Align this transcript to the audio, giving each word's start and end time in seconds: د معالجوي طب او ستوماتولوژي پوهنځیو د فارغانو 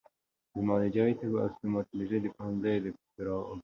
د 0.53 0.55
معالجوي 0.67 1.13
طب 1.19 1.31
او 1.41 1.47
ستوماتولوژي 1.55 2.29
پوهنځیو 2.35 2.83
د 2.83 2.85
فارغانو 3.13 3.59